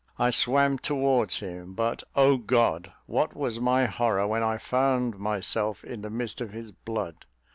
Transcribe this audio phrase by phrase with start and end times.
[0.17, 2.91] I swam towards him; but, O, God!
[3.05, 7.27] what was my horror, when I found myself in the midst of his blood.